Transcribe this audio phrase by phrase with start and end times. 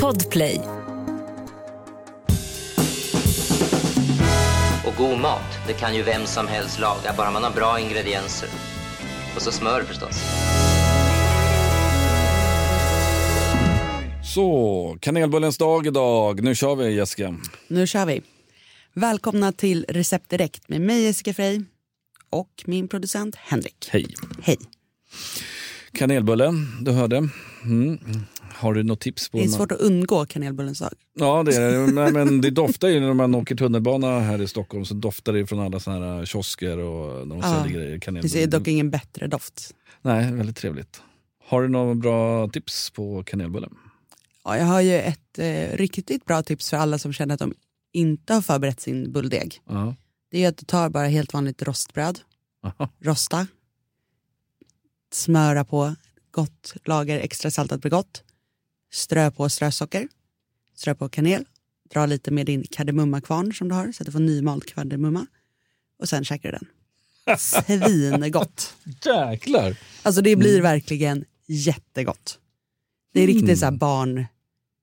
[0.00, 0.60] Podplay.
[4.86, 8.48] Och god mat, det kan ju vem som helst laga, bara man har bra ingredienser.
[9.36, 10.16] Och så smör förstås.
[14.34, 16.42] Så, kanelbullens dag idag.
[16.42, 17.36] Nu kör vi Jessica.
[17.68, 18.22] Nu kör vi.
[18.94, 21.62] Välkomna till Recept Direkt med mig Jessica Frey
[22.30, 23.88] och min producent Henrik.
[23.90, 24.06] Hej.
[24.42, 24.58] Hej.
[25.92, 27.28] Kanelbullen, du hörde.
[27.64, 27.98] Mm.
[28.62, 29.28] Har du något tips?
[29.28, 30.92] på Det är svårt att undgå kanelbullens dag.
[31.14, 31.92] Ja, det är det.
[31.92, 35.46] Nej, men det doftar ju när man åker tunnelbana här i Stockholm så doftar det
[35.46, 37.62] från alla såna här kiosker och när de Ja.
[37.62, 37.92] säljer grejer.
[37.94, 38.42] Det Kanelbulle.
[38.42, 39.74] är dock ingen bättre doft.
[40.02, 41.02] Nej, väldigt trevligt.
[41.44, 43.74] Har du några bra tips på kanelbullen?
[44.44, 47.54] Ja, jag har ju ett eh, riktigt bra tips för alla som känner att de
[47.92, 49.60] inte har förberett sin bulldeg.
[49.68, 49.94] Ja.
[50.30, 52.20] Det är att du tar bara helt vanligt rostbröd,
[52.64, 52.88] Aha.
[53.00, 53.46] rosta,
[55.12, 55.94] smöra på
[56.30, 58.22] gott lager extra saltat Bregott,
[58.92, 60.08] strö på strösocker,
[60.76, 61.44] strö på kanel,
[61.90, 65.26] dra lite med din kardemummakvarn som du har så att du får nymald kardemumma
[65.98, 67.38] och sen käkar du den.
[67.38, 68.74] Svingott.
[69.04, 69.76] Jäklar!
[70.02, 72.38] Alltså det blir verkligen jättegott.
[73.14, 74.26] Det är riktigt så här barn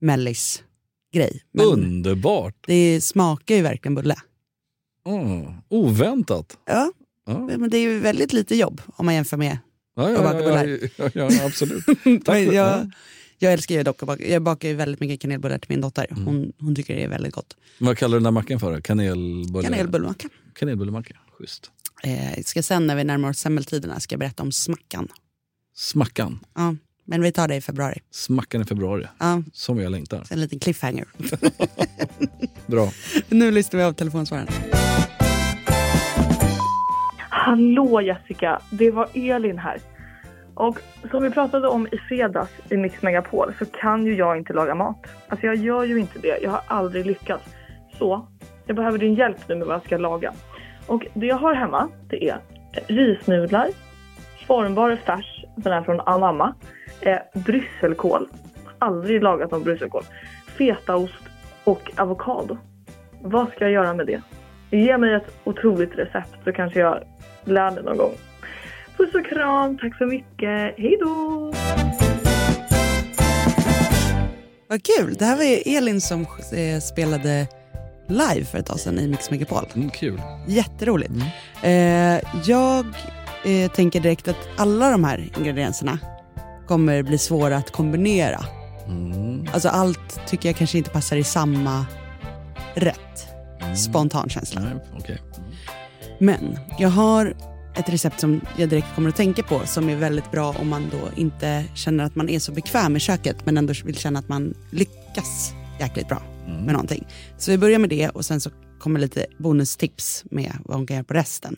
[0.00, 0.62] mellis
[1.12, 1.42] grej.
[1.52, 2.54] Men Underbart!
[2.66, 4.16] det smakar ju verkligen bulle.
[5.06, 5.52] Mm.
[5.68, 6.58] Oväntat.
[6.64, 6.92] Ja,
[7.26, 7.38] Ja.
[7.38, 9.58] men det är ju väldigt lite jobb om man jämför med
[9.96, 11.84] Ja, ja, ja, ja, ja, absolut.
[12.04, 12.52] Tack för, ja.
[12.52, 12.90] jag,
[13.42, 14.26] jag älskar ju dock att baka.
[14.28, 16.06] Jag bakar ju väldigt mycket kanelbullar till min dotter.
[16.10, 17.56] Hon, hon tycker det är väldigt gott.
[17.78, 18.80] Vad kallar du den där mackan för?
[18.80, 19.68] Kanelbulle?
[19.68, 20.28] Kanelbullmacka.
[20.54, 21.16] Kanelbullemacka.
[21.38, 21.70] Schysst.
[22.02, 25.08] Eh, ska sen när vi närmar oss semmeltiderna ska jag berätta om smackan.
[25.74, 26.38] Smackan.
[26.54, 27.98] Ja, men vi tar det i februari.
[28.10, 29.06] Smackan i februari.
[29.18, 30.24] Ja, Som jag längtar.
[30.24, 31.06] så en liten cliffhanger.
[32.66, 32.92] Bra.
[33.28, 34.48] nu lyssnar vi av telefonsvararen.
[37.30, 39.80] Hallå Jessica, det var Elin här.
[40.54, 40.78] Och
[41.10, 44.74] som vi pratade om i fredags i Mix Megapol så kan ju jag inte laga
[44.74, 45.06] mat.
[45.28, 47.44] Alltså jag gör ju inte det, jag har aldrig lyckats.
[47.98, 48.26] Så
[48.66, 50.32] jag behöver din hjälp nu med vad jag ska laga.
[50.86, 52.38] Och det jag har hemma det är
[52.72, 53.68] eh, risnudlar,
[54.46, 56.54] formbar färs, den är från Anamma,
[57.00, 58.28] eh, brysselkål,
[58.78, 60.02] aldrig lagat någon brysselkål,
[60.46, 61.22] fetaost
[61.64, 62.56] och avokado.
[63.20, 64.22] Vad ska jag göra med det?
[64.70, 67.02] Ge mig ett otroligt recept så kanske jag
[67.44, 68.12] lär mig någon gång.
[68.96, 71.52] Puss och kram, tack så mycket, hej då!
[74.68, 75.14] Vad kul.
[75.18, 77.46] Det här var ju Elin som eh, spelade
[78.08, 79.64] live för ett tag sedan i Mix Megapol.
[79.74, 80.20] Mm, kul.
[80.46, 81.12] Jätteroligt.
[81.62, 81.72] Eh,
[82.44, 82.86] jag
[83.44, 85.98] eh, tänker direkt att alla de här ingredienserna
[86.66, 88.40] kommer bli svåra att kombinera.
[88.86, 89.46] Mm.
[89.52, 91.86] Alltså allt tycker jag kanske inte passar i samma
[92.74, 93.26] rätt.
[93.76, 94.60] Spontan känsla.
[94.60, 95.22] Nej, okej.
[96.18, 97.34] Men jag har
[97.76, 100.90] ett recept som jag direkt kommer att tänka på som är väldigt bra om man
[100.90, 104.28] då inte känner att man är så bekväm i köket men ändå vill känna att
[104.28, 107.06] man lyckas jäkligt bra med någonting.
[107.38, 110.96] Så vi börjar med det och sen så kommer lite bonustips med vad hon kan
[110.96, 111.56] göra på resten.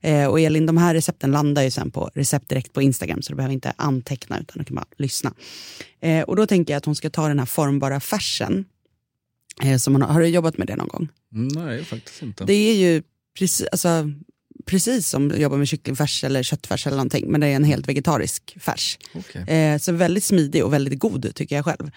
[0.00, 3.32] Eh, och Elin, de här recepten landar ju sen på recept direkt på Instagram så
[3.32, 5.34] du behöver inte anteckna utan du kan bara lyssna.
[6.00, 8.64] Eh, och då tänker jag att hon ska ta den här formbara färsen.
[9.62, 11.08] Eh, som hon har, har du jobbat med det någon gång?
[11.30, 12.44] Nej, faktiskt inte.
[12.44, 13.02] Det är ju
[13.38, 13.88] precis, alltså,
[14.64, 17.88] precis som att jobba med kycklingfärs eller köttfärs eller någonting, men det är en helt
[17.88, 18.98] vegetarisk färs.
[19.14, 19.42] Okej.
[19.42, 21.90] Eh, så väldigt smidig och väldigt god tycker jag själv.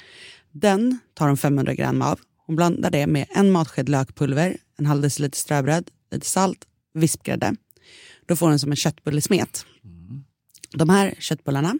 [0.51, 2.19] Den tar hon 500 gram av.
[2.45, 7.55] Hon blandar det med en matsked lökpulver, en halv deciliter ströbröd, lite salt, vispgrädde.
[8.25, 9.65] Då får hon som en köttbullesmet.
[10.71, 11.79] De här köttbullarna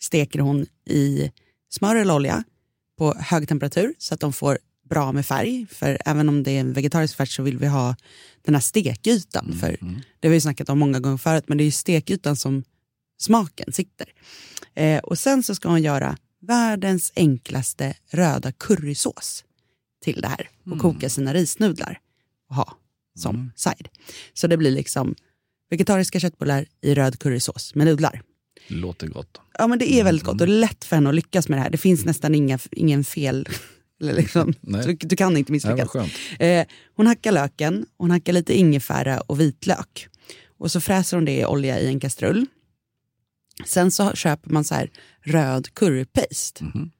[0.00, 1.32] steker hon i
[1.70, 2.44] smör eller olja
[2.98, 4.58] på hög temperatur så att de får
[4.94, 5.66] bra med färg.
[5.70, 7.96] För även om det är en vegetarisk färs så vill vi ha
[8.44, 9.52] den här stekytan.
[9.60, 9.76] För
[10.20, 12.64] Det har vi snackat om många gånger förut, men det är ju stekytan som
[13.20, 14.06] smaken sitter.
[14.74, 19.44] Eh, och sen så ska hon göra världens enklaste röda currysås
[20.04, 21.98] till det här och koka sina risnudlar
[22.48, 22.76] och ha
[23.18, 23.88] som side.
[24.34, 25.14] Så det blir liksom
[25.70, 28.22] vegetariska köttbullar i röd currysås med nudlar.
[28.68, 29.40] Låter gott.
[29.58, 31.70] Ja men det är väldigt gott och lätt för henne att lyckas med det här.
[31.70, 33.48] Det finns nästan inga, ingen fel.
[34.00, 34.86] Eller liksom, Nej.
[34.86, 35.88] du, du kan inte Nej, misslyckas.
[35.88, 36.12] skönt.
[36.38, 40.08] Eh, hon hackar löken, hon hackar lite ingefära och vitlök.
[40.58, 42.46] Och så fräser hon det i olja i en kastrull.
[43.66, 46.90] Sen så köper man så här röd currypaste Mhm.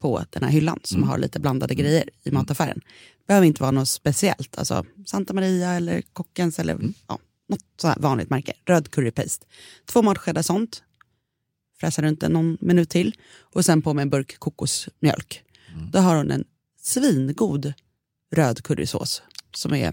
[0.00, 1.08] på den här hyllan som Mm.
[1.08, 2.80] har lite blandade grejer i mataffären.
[3.26, 6.94] behöver inte vara något speciellt, alltså Santa Maria eller Kockens eller Mm.
[7.08, 7.18] ja,
[7.48, 8.52] något så här vanligt märke.
[8.64, 9.46] Röd currypaste.
[9.86, 10.82] Två matskedar sånt.
[11.80, 15.42] Fräsa runt den någon minut till och sen på med en burk kokosmjölk.
[15.78, 15.90] Mm.
[15.90, 16.44] Då har hon en
[16.80, 17.72] svingod
[18.34, 19.22] röd currysås
[19.54, 19.92] som är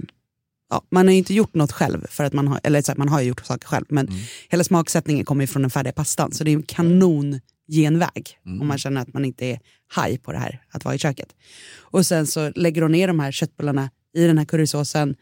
[0.69, 2.97] Ja, man har ju inte gjort något själv, för att man har, eller så här,
[2.97, 4.09] man har ju gjort saker själv, men
[4.49, 8.39] hela smaksättningen kommer ju från den färdiga pastan, så det är en kanon genväg.
[8.61, 11.35] Om man känner att man inte är haj på det här att vara i köket.
[11.77, 15.15] Och sen så lägger hon ner de här köttbullarna i den här currysåsen.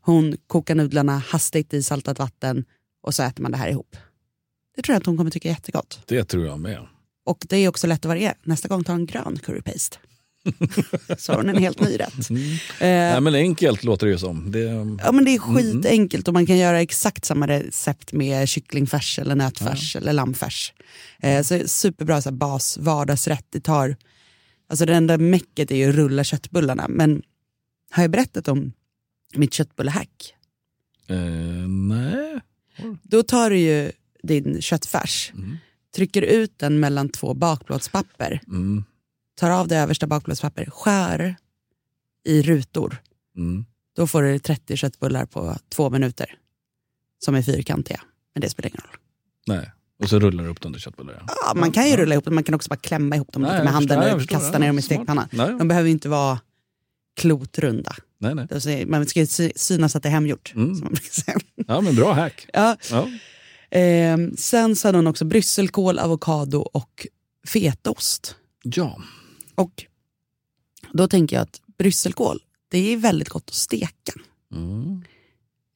[0.00, 2.64] Hon kokar nudlarna hastigt i saltat vatten
[3.02, 3.96] och så äter man det här ihop.
[4.76, 6.00] Det tror jag att hon kommer tycka är jättegott.
[6.06, 6.86] Det tror jag med.
[7.24, 8.34] Och det är också lätt att variera.
[8.42, 9.96] Nästa gång tar hon grön currypaste.
[11.18, 12.30] så har hon en helt ny rätt.
[12.30, 12.42] Mm.
[12.42, 14.50] Eh, Nej, men enkelt låter det ju som.
[14.52, 14.60] Det,
[15.04, 19.34] Ja men det är skitenkelt och man kan göra exakt samma recept med kycklingfärs eller
[19.34, 20.72] nötfärs eller lammfärs.
[21.18, 23.46] Eh, så superbra så här, bas vardagsrätt.
[23.50, 23.96] Det tar,
[24.68, 27.22] alltså det enda mäcket är ju att rulla köttbullarna men
[27.90, 28.72] har jag berättat om
[29.34, 30.34] mitt köttbullehack?
[31.08, 31.16] eh,
[31.68, 32.40] nej.
[33.02, 35.32] Då tar du ju din köttfärs,
[35.96, 38.84] trycker ut den mellan två bakplåtspapper, Mm,
[39.40, 41.36] tar av det översta bakplåtspapper, skär
[42.24, 42.96] i rutor.
[43.36, 43.64] mm.
[43.96, 46.34] Då får du 30 köttbullar på två minuter.
[47.18, 48.00] Som är fyrkantiga.
[48.34, 48.96] Men det spelar ingen roll.
[49.46, 49.72] Nej.
[50.02, 51.24] Och så rullar du upp dem under köttbullar.
[51.28, 51.34] Ja.
[51.46, 53.52] Ja, man kan ju rulla ihop dem, man kan också bara klämma ihop dem Nej,
[53.52, 55.28] lite med handen förstår, och kasta ja, ner dem i stekpannan.
[55.32, 55.54] Nej.
[55.58, 56.40] De behöver ju inte vara
[57.16, 57.96] klotrunda.
[58.18, 58.46] Nej, nej.
[58.50, 60.52] Alltså, man ska ju sy- synas att det är hemgjort.
[60.54, 60.74] Mm.
[60.74, 61.38] Som man brukar säga.
[61.66, 62.46] Ja, men bra hack.
[62.52, 62.76] Ja.
[62.90, 63.08] Ja.
[63.70, 67.06] Ehm, sen så hade hon också brysselkål, avokado och
[67.46, 68.36] fetaost.
[68.62, 69.02] ja.
[69.60, 69.84] Och
[70.92, 74.12] då tänker jag att brysselkål, det är väldigt gott att steka.
[74.54, 75.04] Mm.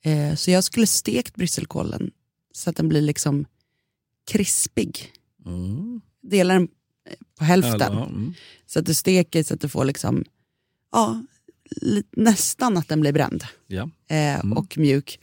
[0.04, 2.10] Eh, så jag skulle stekt brysselkålen
[2.52, 3.46] så att den blir liksom
[4.30, 5.12] krispig.
[5.46, 6.00] Mm.
[6.22, 6.68] Dela den
[7.08, 7.78] eh, på hälften.
[7.80, 8.34] Ja, mm.
[8.66, 10.24] Så att du steker så att du får liksom,
[10.92, 11.22] ja,
[12.16, 13.44] nästan att den blir bränd.
[13.66, 13.90] ja.
[14.08, 15.20] Eh, Och mjuk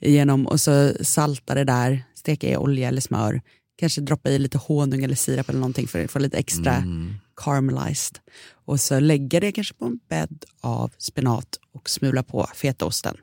[0.00, 0.46] igenom.
[0.46, 3.42] Och så salta det där, steka i olja eller smör.
[3.76, 7.14] Kanske droppa i lite honung eller sirap eller någonting för att få lite extra Mm.
[7.44, 8.18] Caramelized.
[8.52, 13.16] Och så lägga det kanske på en bädd av spenat och smula på fetaosten.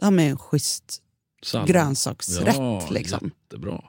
[0.00, 1.02] Då har man en schysst
[1.42, 1.68] Sallad.
[1.68, 2.56] grönsaksrätt.
[2.56, 3.30] Ja, liksom.
[3.44, 3.84] Jättebra.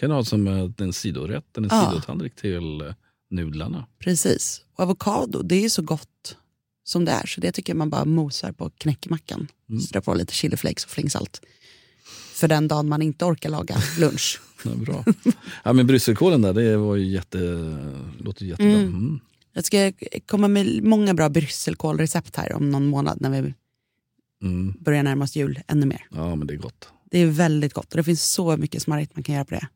[0.00, 0.46] Kan du ha som
[0.78, 1.90] en sidorätt, en Ja.
[1.90, 2.94] sidotallrik till eh,
[3.30, 3.86] nudlarna.
[3.98, 4.64] Precis.
[4.76, 6.36] Och avokado, det är ju så gott
[6.84, 7.26] som det är.
[7.26, 9.48] Så det tycker jag man bara mosar på knäckemackan.
[9.68, 9.80] Mm.
[9.80, 11.40] Strö på lite chiliflakes och flingsalt.
[12.34, 14.40] För den dagen man inte orkar laga lunch.
[14.64, 15.04] Ja, bra.
[15.64, 17.38] ja, men brysselkålen där, det var ju jätte,
[18.18, 18.72] låter jättebra.
[18.72, 18.86] Mm.
[18.88, 19.20] Mm.
[19.52, 19.92] Jag ska
[20.26, 23.54] komma med många bra brysselkålrecept här om någon månad när vi
[24.42, 24.74] Mm.
[24.80, 26.06] börjar närma oss jul ännu mer.
[26.10, 26.88] Ja, men det är gott.
[27.10, 29.68] Det är väldigt gott och det finns så mycket smarrigt man kan göra på det.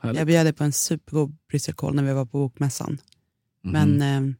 [0.00, 0.18] Härligt.
[0.18, 2.98] Jag bjöd dig på en supergod brysselkål när vi var på bokmässan.
[3.64, 3.72] Mhm.
[3.72, 4.34] Men eh,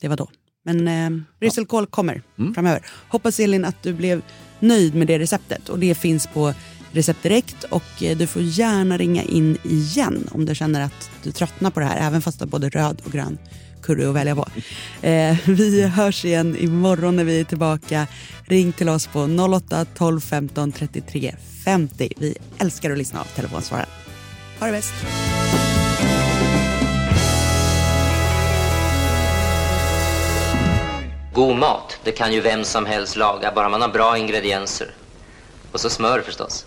[0.00, 0.30] det var då.
[0.64, 2.54] Men eh, brysselkål kommer Mm.
[2.54, 2.86] framöver.
[3.08, 4.22] Hoppas Elin att du blev
[4.60, 5.68] nöjd med det receptet.
[5.68, 6.54] Och det finns på
[6.94, 11.32] Recept Direkt och eh, du får gärna ringa in igen om du känner att du
[11.32, 12.06] tröttnar på det här.
[12.06, 13.38] Även fast du har både röd och grön
[13.82, 14.48] curry att välja på.
[15.02, 18.06] Eh, vi hörs igen imorgon när vi är tillbaka.
[18.44, 22.12] Ring till oss på 08 12 15 33 50.
[22.16, 23.88] Vi älskar att lyssna av telefonsvararen.
[24.60, 24.94] Ha det bäst!
[31.34, 34.90] God mat, det kan ju vem som helst laga, bara man har bra ingredienser.
[35.72, 36.66] Och så smör förstås.